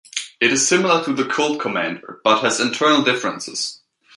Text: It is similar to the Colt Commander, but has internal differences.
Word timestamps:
It 0.39 0.51
is 0.51 0.67
similar 0.67 1.03
to 1.03 1.13
the 1.13 1.25
Colt 1.25 1.59
Commander, 1.59 2.21
but 2.23 2.41
has 2.41 2.59
internal 2.59 3.03
differences. 3.03 3.81